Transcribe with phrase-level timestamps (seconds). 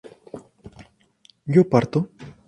[1.45, 2.09] ¿yo parto?